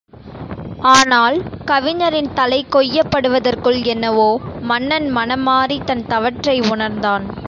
[0.81, 1.35] ஆனால்,
[1.67, 4.29] கவிஞரின் தலை கொய்யப் படுவதற்குள் என்னவோ,
[4.63, 7.27] மன்னன் மனம் மாறி தன் தவற்றை உணர்ந்தான்.